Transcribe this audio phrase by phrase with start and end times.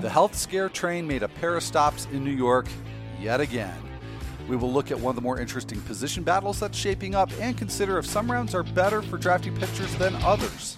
[0.00, 2.66] The health scare train made a pair of stops in New York
[3.18, 3.76] yet again.
[4.48, 7.56] We will look at one of the more interesting position battles that's shaping up and
[7.56, 10.76] consider if some rounds are better for drafting pitchers than others.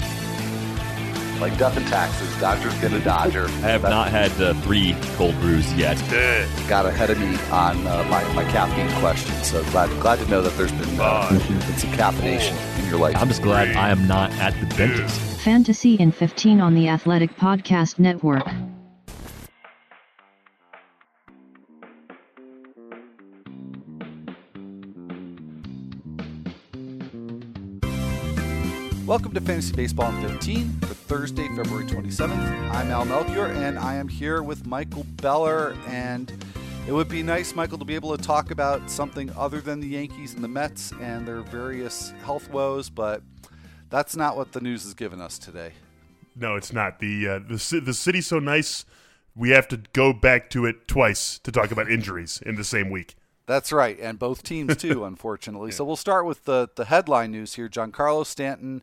[1.41, 3.45] Like death and taxes, Dodgers get a Dodger.
[3.49, 5.97] I have not had uh, three cold brews yet.
[6.69, 10.43] Got ahead of me on uh, my, my caffeine question, so glad glad to know
[10.43, 13.17] that there's been, uh, been some caffeination in your life.
[13.17, 15.21] I'm just glad I am not at the dentist.
[15.41, 18.47] Fantasy in 15 on the Athletic Podcast Network.
[29.09, 32.31] Welcome to Fantasy Baseball in 15 for Thursday, February 27th.
[32.73, 35.75] I'm Al Melchior, and I am here with Michael Beller.
[35.87, 36.31] And
[36.87, 39.87] it would be nice, Michael, to be able to talk about something other than the
[39.87, 43.23] Yankees and the Mets and their various health woes, but
[43.89, 45.73] that's not what the news has given us today.
[46.37, 46.99] No, it's not.
[46.99, 48.85] The uh, the the city's so nice,
[49.35, 52.91] we have to go back to it twice to talk about injuries in the same
[52.91, 53.17] week.
[53.49, 55.73] That's right, and both teams too, unfortunately.
[55.73, 57.67] So we'll start with the the headline news here.
[57.67, 58.83] Giancarlo Stanton,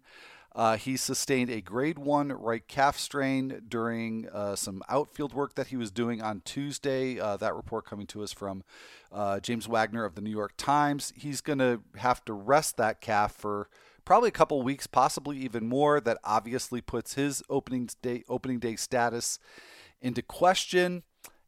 [0.55, 5.67] uh, he sustained a grade one right calf strain during uh, some outfield work that
[5.67, 7.19] he was doing on Tuesday.
[7.19, 8.63] Uh, that report coming to us from
[9.11, 11.13] uh, James Wagner of the New York Times.
[11.15, 13.69] He's going to have to rest that calf for
[14.03, 16.01] probably a couple weeks, possibly even more.
[16.01, 19.37] That obviously puts his opening day opening day status
[20.01, 21.03] into question.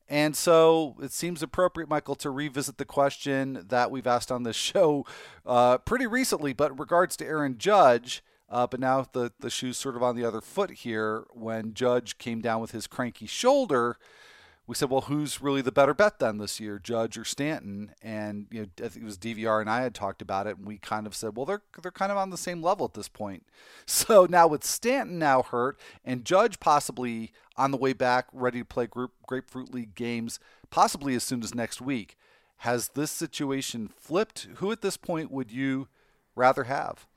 [0.09, 4.55] And so it seems appropriate, Michael, to revisit the question that we've asked on this
[4.55, 5.05] show
[5.45, 8.23] uh, pretty recently, but in regards to Aaron Judge.
[8.49, 11.25] Uh, but now the, the shoe's sort of on the other foot here.
[11.31, 13.97] When Judge came down with his cranky shoulder,
[14.67, 17.93] we said, well, who's really the better bet then this year, Judge or Stanton?
[18.01, 20.67] And you know, I think it was DVR and I had talked about it, and
[20.67, 23.07] we kind of said, well, they're they're kind of on the same level at this
[23.07, 23.45] point.
[23.89, 28.65] So now with Stanton now hurt and Judge possibly on the way back, ready to
[28.65, 32.17] play group Grapefruit League games, possibly as soon as next week,
[32.57, 34.47] has this situation flipped?
[34.55, 35.87] Who at this point would you
[36.35, 37.07] rather have?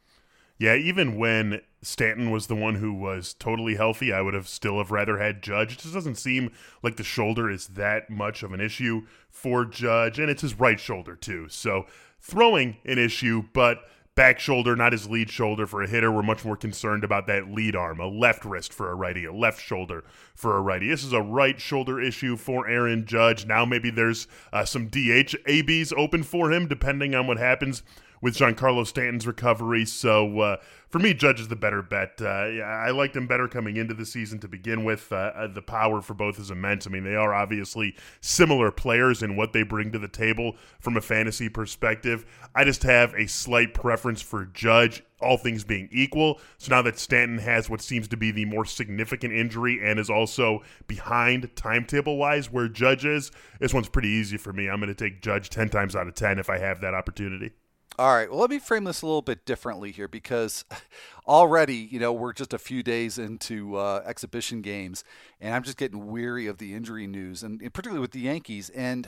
[0.59, 4.78] Yeah, even when Stanton was the one who was totally healthy, I would have still
[4.78, 5.72] have rather had Judge.
[5.72, 6.52] It just doesn't seem
[6.82, 10.78] like the shoulder is that much of an issue for Judge, and it's his right
[10.78, 11.48] shoulder too.
[11.48, 11.86] So
[12.20, 16.12] throwing an issue, but back shoulder, not his lead shoulder for a hitter.
[16.12, 19.32] We're much more concerned about that lead arm, a left wrist for a righty, a
[19.32, 20.04] left shoulder
[20.34, 20.88] for a righty.
[20.91, 23.47] This is a right shoulder issue for Aaron Judge.
[23.47, 27.82] Now maybe there's uh, some DH ABs open for him, depending on what happens
[28.20, 29.84] with Giancarlo Stanton's recovery.
[29.86, 30.56] So uh,
[30.88, 32.20] for me, Judge is the better bet.
[32.20, 35.10] Uh, I liked him better coming into the season to begin with.
[35.12, 36.86] Uh, uh, the power for both is immense.
[36.86, 40.97] I mean, they are obviously similar players in what they bring to the table from
[40.97, 42.26] a fantasy perspective.
[42.54, 45.03] I just have a slight preference for Judge.
[45.22, 46.41] All things being equal.
[46.56, 50.09] So now that Stanton has what seems to be the more significant injury and is
[50.09, 53.30] also behind timetable wise where Judge is,
[53.60, 54.69] this one's pretty easy for me.
[54.69, 57.53] I'm going to take Judge 10 times out of 10 if I have that opportunity.
[57.99, 58.31] All right.
[58.31, 60.65] Well, let me frame this a little bit differently here because
[61.28, 65.05] already, you know, we're just a few days into uh, exhibition games,
[65.41, 68.71] and I'm just getting weary of the injury news, and, and particularly with the Yankees.
[68.71, 69.06] And,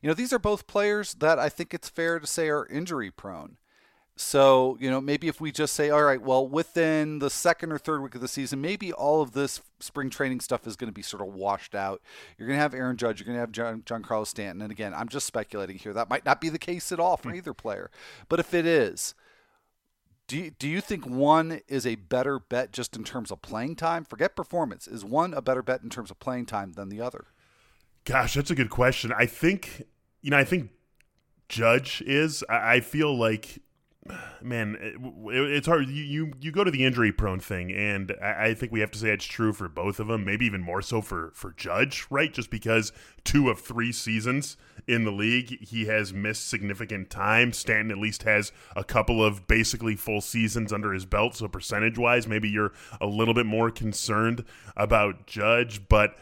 [0.00, 3.10] you know, these are both players that I think it's fair to say are injury
[3.12, 3.58] prone.
[4.22, 7.78] So, you know, maybe if we just say, all right, well, within the second or
[7.78, 10.94] third week of the season, maybe all of this spring training stuff is going to
[10.94, 12.00] be sort of washed out.
[12.38, 14.62] You're going to have Aaron Judge, you're going to have John, Giancarlo Stanton.
[14.62, 15.92] And again, I'm just speculating here.
[15.92, 17.36] That might not be the case at all for hmm.
[17.36, 17.90] either player.
[18.28, 19.14] But if it is,
[20.28, 23.76] do you, do you think one is a better bet just in terms of playing
[23.76, 24.04] time?
[24.04, 24.86] Forget performance.
[24.86, 27.26] Is one a better bet in terms of playing time than the other?
[28.04, 29.12] Gosh, that's a good question.
[29.16, 29.84] I think,
[30.22, 30.70] you know, I think
[31.48, 32.42] Judge is.
[32.48, 33.60] I, I feel like
[34.40, 34.96] man, it,
[35.30, 35.88] it's hard.
[35.88, 38.90] You, you you go to the injury prone thing, and I, I, think we have
[38.92, 40.24] to say it's true for both of them.
[40.24, 42.32] Maybe even more so for for Judge, right?
[42.32, 42.92] Just because
[43.24, 44.56] two of three seasons
[44.88, 47.52] in the league he has missed significant time.
[47.52, 51.98] Stanton at least has a couple of basically full seasons under his belt, so percentage
[51.98, 54.44] wise, maybe you're a little bit more concerned
[54.76, 56.16] about Judge, but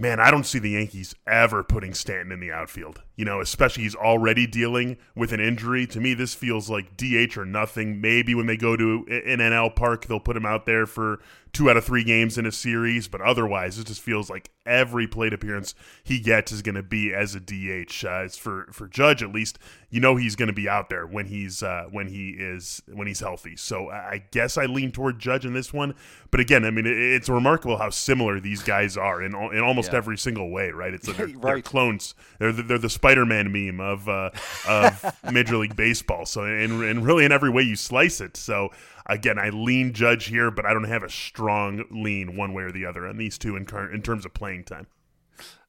[0.00, 3.02] man, I don't see the Yankees ever putting Stanton in the outfield.
[3.16, 5.86] You know, especially he's already dealing with an injury.
[5.88, 8.00] To me, this feels like DH or nothing.
[8.00, 11.20] Maybe when they go to an NL park, they'll put him out there for
[11.58, 15.08] two out of three games in a series, but otherwise, it just feels like every
[15.08, 15.74] plate appearance
[16.04, 18.04] he gets is going to be as a DH.
[18.04, 19.58] Uh, it's for for Judge at least,
[19.90, 23.08] you know he's going to be out there when he's uh, when he is when
[23.08, 23.56] he's healthy.
[23.56, 25.94] So I guess I lean toward Judge in this one,
[26.30, 29.98] but again, I mean it's remarkable how similar these guys are in in almost yeah.
[29.98, 30.70] every single way.
[30.70, 30.94] Right?
[30.94, 31.42] It's they're, right.
[31.42, 32.14] they're clones.
[32.38, 34.30] They're the, they're the Spider-Man meme of uh,
[34.68, 36.24] of Major League Baseball.
[36.24, 38.36] So and and really in every way you slice it.
[38.36, 38.70] So
[39.08, 42.72] again, I lean Judge here, but I don't have a strong lean one way or
[42.72, 44.86] the other on these two in, in terms of playing time.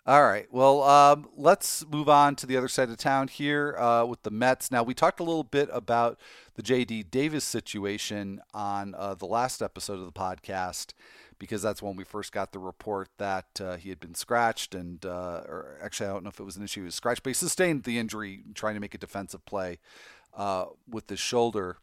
[0.05, 0.47] All right.
[0.51, 4.31] Well, um, let's move on to the other side of town here uh, with the
[4.31, 4.71] Mets.
[4.71, 6.19] Now, we talked a little bit about
[6.55, 7.03] the J.D.
[7.03, 10.93] Davis situation on uh, the last episode of the podcast
[11.37, 15.05] because that's when we first got the report that uh, he had been scratched, and
[15.05, 17.29] uh, or actually, I don't know if it was an issue he was scratched, but
[17.29, 19.79] he sustained the injury trying to make a defensive play
[20.33, 21.77] uh, with the shoulder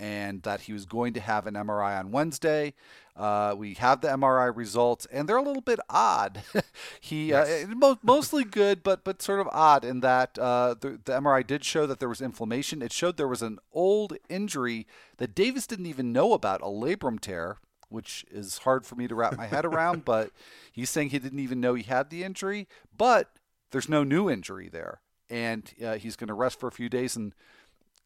[0.00, 2.74] and that he was going to have an MRI on Wednesday.
[3.16, 6.42] Uh, we have the MRI results, and they're a little bit odd.
[7.00, 7.66] he uh, yes.
[7.82, 11.64] uh, mostly good, but but sort of odd in that uh, the, the MRI did
[11.64, 12.80] show that there was inflammation.
[12.80, 14.86] It showed there was an old injury
[15.16, 17.56] that Davis didn't even know about, a labrum tear,
[17.88, 20.04] which is hard for me to wrap my head around.
[20.04, 20.30] But
[20.70, 23.32] he's saying he didn't even know he had the injury, but
[23.72, 27.16] there's no new injury there, and uh, he's going to rest for a few days
[27.16, 27.34] and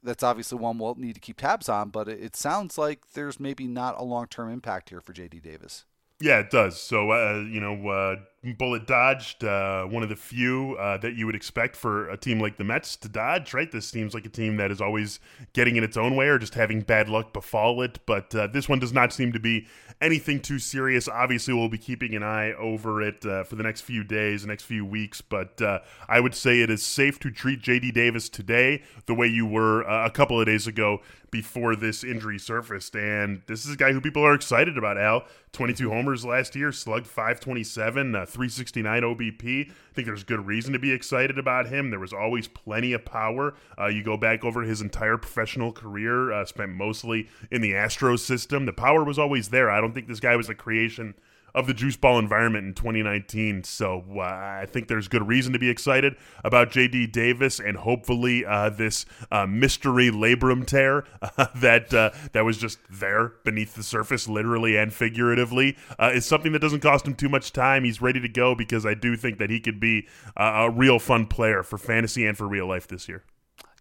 [0.03, 3.67] that's obviously one we'll need to keep tabs on, but it sounds like there's maybe
[3.67, 5.85] not a long term impact here for JD Davis.
[6.21, 6.81] Yeah, it does.
[6.81, 11.27] So, uh, you know, uh, bullet dodged, uh, one of the few uh, that you
[11.27, 13.71] would expect for a team like the Mets to dodge, right?
[13.71, 15.21] This seems like a team that is always
[15.53, 18.01] getting in its own way or just having bad luck befall it.
[18.05, 19.69] But uh, this one does not seem to be
[20.01, 21.09] anything too serious.
[21.09, 24.49] Obviously, we'll be keeping an eye over it uh, for the next few days, the
[24.49, 25.21] next few weeks.
[25.21, 25.79] But uh,
[26.09, 29.89] I would say it is safe to treat JD Davis today the way you were
[29.89, 31.01] uh, a couple of days ago
[31.33, 32.95] before this injury surfaced.
[32.95, 35.25] And this is a guy who people are excited about, Al.
[35.53, 39.71] 22 homers last year, slugged 527, uh, 369 OBP.
[39.71, 41.91] I think there's good reason to be excited about him.
[41.91, 43.55] There was always plenty of power.
[43.79, 48.21] Uh, you go back over his entire professional career, uh, spent mostly in the Astros
[48.21, 48.67] system.
[48.67, 49.71] The power was always there.
[49.71, 51.15] I don't think this guy was a creation
[51.55, 53.65] of the juice ball environment in 2019.
[53.65, 58.45] So uh, I think there's good reason to be excited about JD Davis and hopefully
[58.45, 61.05] uh, this uh, mystery labrum tear
[61.57, 66.53] that uh, that was just there beneath the surface, literally and figuratively, uh, is something
[66.53, 67.85] that doesn't cost him too much time.
[67.85, 70.07] He's ready to go because I do think that he could be
[70.37, 73.25] a real fun player for fantasy and for real life this year.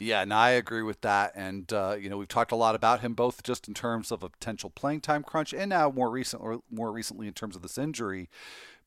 [0.02, 1.34] Yeah, and I agree with that.
[1.36, 4.24] And uh, you know, we've talked a lot about him both just in terms of
[4.24, 7.62] a potential playing time crunch, and now more recent, or more recently in terms of
[7.62, 8.28] this injury.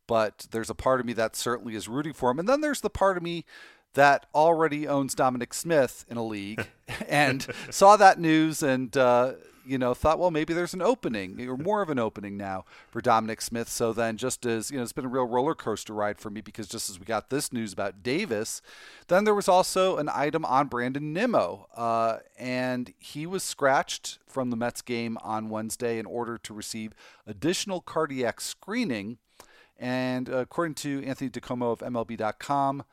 [0.09, 2.81] But there's a part of me that certainly is rooting for him, and then there's
[2.81, 3.45] the part of me
[3.95, 6.67] that already owns Dominic Smith in a league
[7.09, 9.35] and saw that news and uh,
[9.67, 13.01] you know, thought, well, maybe there's an opening or more of an opening now for
[13.01, 13.69] Dominic Smith.
[13.69, 16.41] So then, just as, you know, it's been a real roller coaster ride for me
[16.41, 18.63] because just as we got this news about Davis,
[19.09, 21.69] then there was also an item on Brandon Nimmo.
[21.75, 26.93] Uh, and he was scratched from the Mets game on Wednesday in order to receive
[27.27, 29.19] additional cardiac screening.
[29.79, 32.85] And uh, according to Anthony DiComo of MLB.com,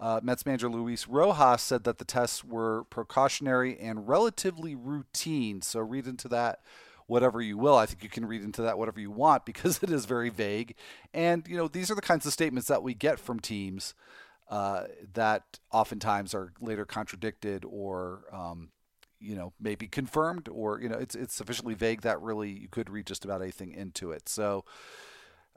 [0.00, 5.60] uh, Mets manager Luis Rojas said that the tests were precautionary and relatively routine.
[5.60, 6.60] So read into that
[7.06, 7.76] whatever you will.
[7.76, 10.74] I think you can read into that whatever you want because it is very vague.
[11.12, 13.94] And, you know, these are the kinds of statements that we get from teams
[14.48, 18.70] uh, that oftentimes are later contradicted or, um,
[19.18, 22.88] you know, maybe confirmed or, you know, it's, it's sufficiently vague that really you could
[22.88, 24.30] read just about anything into it.
[24.30, 24.64] So,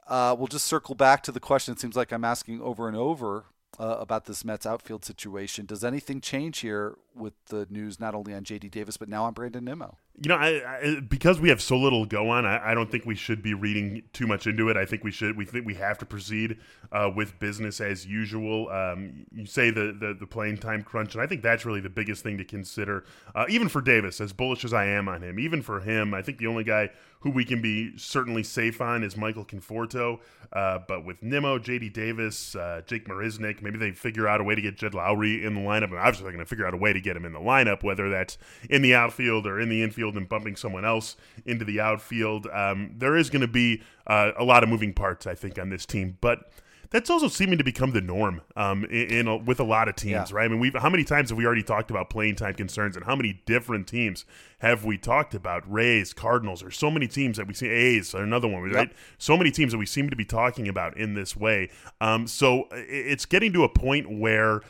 [0.05, 1.73] uh, we'll just circle back to the question.
[1.73, 3.45] It seems like I'm asking over and over
[3.79, 5.65] uh, about this Mets outfield situation.
[5.65, 8.69] Does anything change here with the news not only on J.D.
[8.69, 9.97] Davis but now on Brandon Nimmo?
[10.21, 13.04] You know, I, I, because we have so little go on, I, I, don't think
[13.04, 14.77] we should be reading too much into it.
[14.77, 15.36] I think we should.
[15.36, 16.60] We think we have to proceed
[16.91, 18.70] uh, with business as usual.
[18.70, 21.89] Um, you say the, the the playing time crunch, and I think that's really the
[21.89, 23.05] biggest thing to consider.
[23.34, 26.22] Uh, even for Davis, as bullish as I am on him, even for him, I
[26.22, 26.91] think the only guy
[27.24, 30.20] who we can be certainly safe on is Michael Conforto.
[30.51, 31.89] Uh, but with Nimmo, J.D.
[31.89, 35.55] Davis, uh, Jake Marisnick, maybe they figure out a way to get Jed Lowrie in
[35.55, 35.86] the lineup.
[35.86, 37.82] And obviously, they're going to figure out a way to get him in the lineup,
[37.82, 38.38] whether that's
[38.70, 42.48] in the outfield or in the infield and bumping someone else into the outfield.
[42.48, 45.69] Um, there is going to be uh, a lot of moving parts, I think, on
[45.69, 46.17] this team.
[46.22, 46.51] But
[46.93, 49.95] that's also seeming to become the norm um, in, in a, with a lot of
[49.95, 50.36] teams, yeah.
[50.38, 50.45] right?
[50.45, 53.03] I mean, we've how many times have we already talked about playing time concerns, and
[53.03, 54.25] how many different teams
[54.60, 55.69] have we talked about?
[55.69, 57.67] Rays, Cardinals, or so many teams that we see.
[57.67, 58.89] A's, another one, right?
[58.89, 58.93] Yep.
[59.17, 61.72] So many teams that we seem to be talking about in this way.
[62.00, 64.62] Um, so it's getting to a point where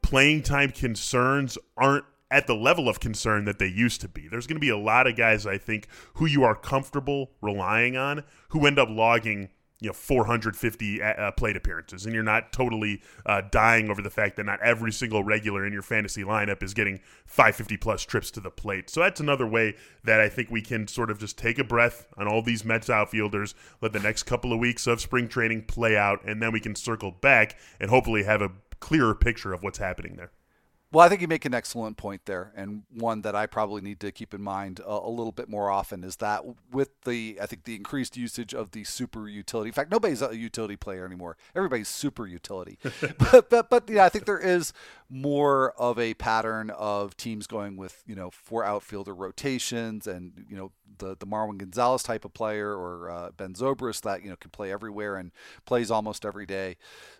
[0.00, 4.28] playing time concerns aren't at the level of concern that they used to be.
[4.28, 7.96] There's going to be a lot of guys, I think, who you are comfortable relying
[7.96, 12.52] on who end up logging you know 450 uh, uh, plate appearances and you're not
[12.52, 16.62] totally uh, dying over the fact that not every single regular in your fantasy lineup
[16.62, 20.50] is getting 550 plus trips to the plate so that's another way that i think
[20.50, 24.00] we can sort of just take a breath on all these mets outfielders let the
[24.00, 27.56] next couple of weeks of spring training play out and then we can circle back
[27.80, 30.30] and hopefully have a clearer picture of what's happening there
[30.92, 34.00] Well, I think you make an excellent point there, and one that I probably need
[34.00, 36.42] to keep in mind a, a, little bit more often is that
[36.72, 39.68] with the, I think the increased usage of the super utility.
[39.68, 41.36] In fact, nobody's a utility player anymore.
[41.54, 42.76] Everybody's super utility.
[43.18, 44.72] but, but, but yeah, I think there is
[45.08, 50.56] more of a pattern of teams going with you know four outfielder rotations, and you
[50.56, 54.36] know the the Marwin Gonzalez type of player or uh, Ben Zobrist that you know
[54.36, 55.30] can play everywhere and
[55.66, 56.78] plays almost every day.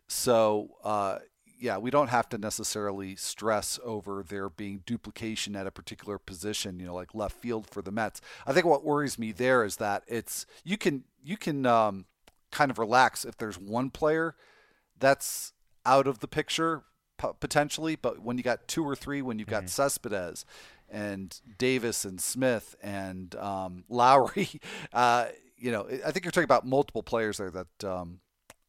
[0.08, 0.70] So.
[0.82, 1.18] Uh,
[1.60, 6.80] yeah, we don't have to necessarily stress over there being duplication at a particular position,
[6.80, 8.22] you know, like left field for the Mets.
[8.46, 12.06] I think what worries me there is that it's you can you can um,
[12.50, 14.36] kind of relax if there's one player
[14.98, 15.52] that's
[15.84, 16.84] out of the picture
[17.40, 19.68] potentially, but when you got two or three, when you've got mm-hmm.
[19.68, 20.46] Cespedes
[20.88, 24.60] and Davis and Smith and um, Lowrie,
[24.94, 25.26] uh,
[25.58, 28.20] you know, I think you're talking about multiple players there that um,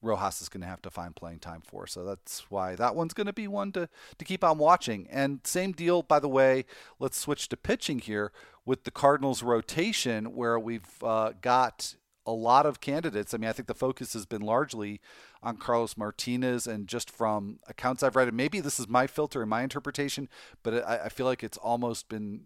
[0.01, 1.85] Rojas is going to have to find playing time for.
[1.87, 5.07] So that's why that one's going to be one to, to keep on watching.
[5.09, 6.65] And same deal, by the way,
[6.99, 8.31] let's switch to pitching here
[8.65, 13.33] with the Cardinals rotation where we've uh, got a lot of candidates.
[13.33, 15.01] I mean, I think the focus has been largely
[15.41, 19.41] on Carlos Martinez, and just from accounts I've read, and maybe this is my filter
[19.41, 20.29] and my interpretation,
[20.61, 22.41] but I, I feel like it's almost been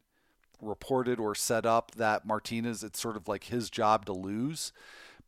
[0.61, 4.71] reported or set up that Martinez, it's sort of like his job to lose.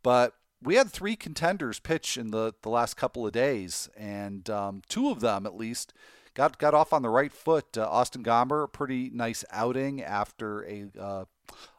[0.01, 4.81] But we had three contenders pitch in the, the last couple of days, and um,
[4.89, 5.93] two of them at least
[6.33, 7.77] got got off on the right foot.
[7.77, 11.25] Uh, Austin Gomber, a pretty nice outing after a uh,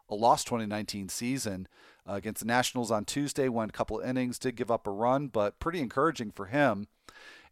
[0.08, 1.68] a lost 2019 season
[2.08, 3.48] uh, against the Nationals on Tuesday.
[3.48, 6.88] Went a couple innings, did give up a run, but pretty encouraging for him.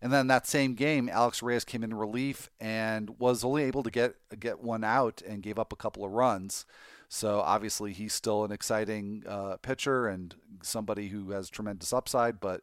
[0.01, 3.91] And then that same game, Alex Reyes came in relief and was only able to
[3.91, 6.67] get get one out and gave up a couple of runs.
[7.09, 12.63] So obviously he's still an exciting uh, pitcher and somebody who has tremendous upside, but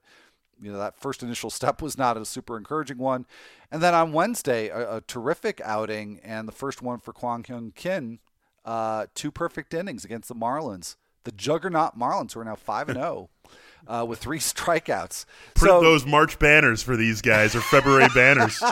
[0.62, 3.26] you know that first initial step was not a super encouraging one.
[3.72, 7.74] And then on Wednesday, a, a terrific outing and the first one for Kwang Hyun
[7.74, 8.20] Kim,
[8.66, 12.98] uh, two perfect innings against the Marlins, the juggernaut Marlins, who are now five and
[12.98, 13.30] zero.
[13.86, 15.26] Oh, uh, with three strikeouts.
[15.56, 18.64] Print so, those March banners for these guys or February banners.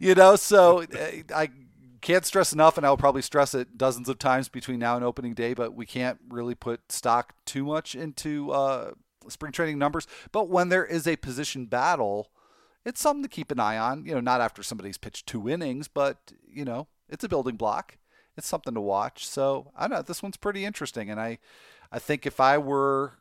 [0.00, 1.50] you know, so uh, I
[2.06, 5.34] can't stress enough, and I'll probably stress it dozens of times between now and opening
[5.34, 8.92] day, but we can't really put stock too much into uh,
[9.28, 10.06] spring training numbers.
[10.30, 12.30] But when there is a position battle,
[12.84, 14.06] it's something to keep an eye on.
[14.06, 17.98] You know, not after somebody's pitched two innings, but you know, it's a building block.
[18.36, 19.26] It's something to watch.
[19.26, 21.40] So I know this one's pretty interesting, and I,
[21.90, 23.14] I think if I were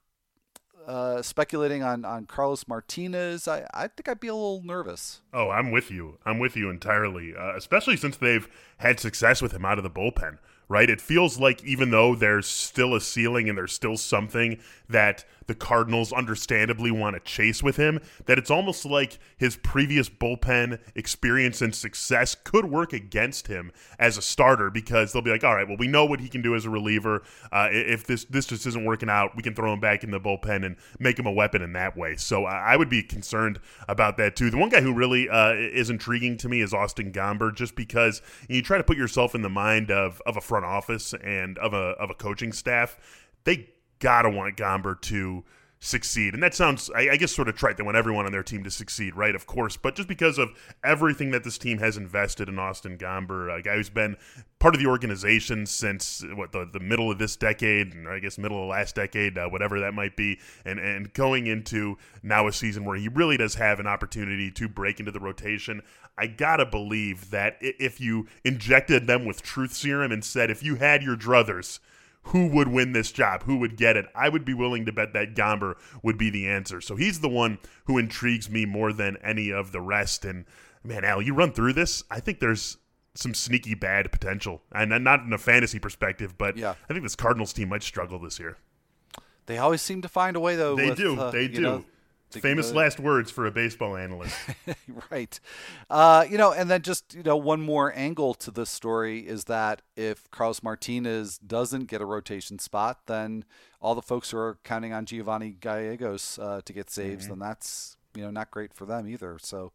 [0.88, 5.22] uh, speculating on, on Carlos Martinez, I, I think I'd be a little nervous.
[5.34, 6.20] Oh, I'm with you.
[6.26, 9.90] I'm with you entirely, uh, especially since they've had success with him out of the
[9.90, 10.38] bullpen
[10.68, 10.90] right?
[10.90, 15.56] It feels like even though there's still a ceiling and there's still something that the
[15.56, 21.62] Cardinals understandably want to chase with him, that it's almost like his previous bullpen experience
[21.62, 25.68] and success could work against him as a starter because they'll be like, all right,
[25.68, 27.24] well, we know what he can do as a reliever.
[27.52, 30.20] Uh, if this this just isn't working out, we can throw him back in the
[30.20, 32.16] bullpen and make him a weapon in that way.
[32.16, 34.50] So I would be concerned about that too.
[34.50, 38.22] The one guy who really uh, is intriguing to me is Austin Gomber, just because
[38.50, 41.74] you try to put yourself in the mind of of a front office and of
[41.74, 42.98] a of a coaching staff,
[43.44, 45.44] they gotta want Gomber to
[45.86, 46.34] succeed.
[46.34, 47.78] And that sounds, I, I, guess, sort of trite.
[47.78, 49.36] They want everyone on their team to succeed, right?
[49.36, 49.78] Of course.
[49.78, 50.50] But just because of
[50.84, 54.18] everything that this team has invested in Austin Gomber, a guy who's been
[54.60, 58.38] part of the organization since what the, the middle of this decade, and I guess
[58.38, 62.54] middle of last decade, uh, whatever that might be, and and going into now a
[62.54, 65.82] season where he really does have an opportunity to break into the rotation.
[66.18, 70.76] I gotta believe that if you injected them with truth serum and said, if you
[70.76, 71.80] had your druthers,
[72.26, 75.14] who would win this job, who would get it, I would be willing to bet
[75.14, 76.82] that Gomber would be the answer.
[76.82, 80.26] So he's the one who intrigues me more than any of the rest.
[80.26, 80.46] And
[80.84, 82.04] man, Al, you run through this.
[82.10, 82.78] I think there's
[83.14, 86.76] some sneaky bad potential, and not in a fantasy perspective, but yeah.
[86.90, 88.58] I think this Cardinals team might struggle this year.
[89.46, 90.76] They always seem to find a way, though.
[90.76, 91.20] They with, do.
[91.20, 91.62] Uh, they do.
[91.62, 91.86] Know,
[92.42, 94.36] Famous last words for a baseball analyst.
[95.12, 95.40] right.
[95.90, 99.46] Uh, you know, and then just, you know, one more angle to this story is
[99.46, 103.46] that if Carlos Martinez doesn't get a rotation spot, then
[103.82, 107.34] all the folks who are counting on Giovanni Gallegos uh, to get saves, mm-hmm.
[107.34, 109.38] then that's, you know, not great for them either.
[109.40, 109.72] So,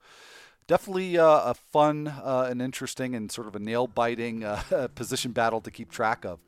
[0.70, 5.32] definitely uh, a fun uh, and interesting and sort of a nail biting uh, position
[5.32, 6.38] battle to keep track of.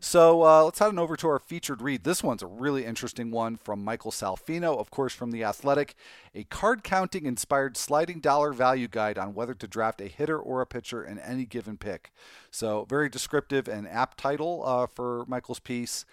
[0.00, 2.02] So uh, let's head on over to our featured read.
[2.02, 5.94] This one's a really interesting one from Michael Salfino, of course, from The Athletic,
[6.34, 10.60] a card counting inspired sliding dollar value guide on whether to draft a hitter or
[10.60, 12.10] a pitcher in any given pick.
[12.50, 16.04] So, very descriptive and apt title uh, for Michael's piece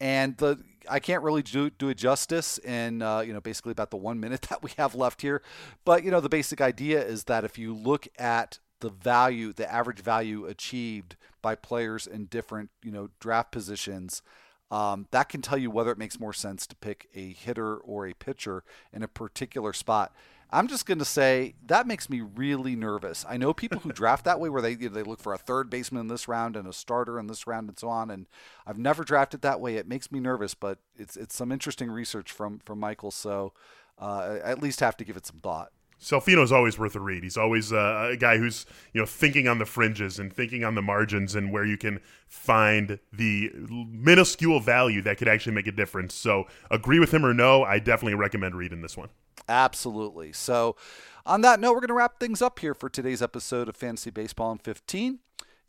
[0.00, 0.58] and the
[0.88, 4.20] I can't really do, do it justice in uh, you know basically about the one
[4.20, 5.42] minute that we have left here,
[5.84, 9.70] but you know the basic idea is that if you look at the value, the
[9.70, 14.22] average value achieved by players in different, you know, draft positions,
[14.70, 18.06] um, that can tell you whether it makes more sense to pick a hitter or
[18.06, 20.12] a pitcher in a particular spot.
[20.52, 23.24] I'm just going to say that makes me really nervous.
[23.28, 25.38] I know people who draft that way, where they you know, they look for a
[25.38, 28.10] third baseman in this round and a starter in this round and so on.
[28.10, 28.26] And
[28.66, 29.76] I've never drafted that way.
[29.76, 33.10] It makes me nervous, but it's it's some interesting research from from Michael.
[33.10, 33.52] So
[33.98, 35.70] uh, at least have to give it some thought.
[36.00, 37.22] Salfino is always worth a read.
[37.22, 40.74] He's always uh, a guy who's you know thinking on the fringes and thinking on
[40.74, 45.72] the margins and where you can find the minuscule value that could actually make a
[45.72, 46.14] difference.
[46.14, 49.10] So agree with him or no, I definitely recommend reading this one.
[49.48, 50.32] Absolutely.
[50.32, 50.76] So,
[51.26, 54.10] on that note, we're going to wrap things up here for today's episode of Fantasy
[54.10, 55.18] Baseball in 15.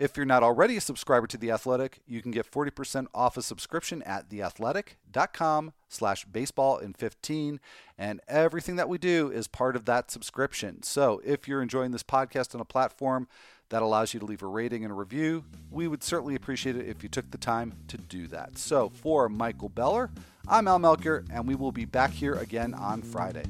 [0.01, 3.43] If you're not already a subscriber to The Athletic, you can get 40% off a
[3.43, 7.59] subscription at theathletic.com slash baseball in 15.
[7.99, 10.81] And everything that we do is part of that subscription.
[10.81, 13.27] So if you're enjoying this podcast on a platform
[13.69, 16.87] that allows you to leave a rating and a review, we would certainly appreciate it
[16.87, 18.57] if you took the time to do that.
[18.57, 20.09] So for Michael Beller,
[20.47, 23.43] I'm Al Melchior, and we will be back here again on Friday.